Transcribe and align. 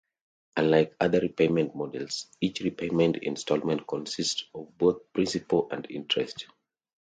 Unlike 0.57 0.95
other 0.99 1.19
repayment 1.19 1.75
models, 1.75 2.25
each 2.41 2.61
repayment 2.61 3.17
installment 3.17 3.85
consists 3.87 4.45
of 4.55 4.75
both 4.75 5.13
principal 5.13 5.67
and 5.69 5.85
interest. 5.91 6.47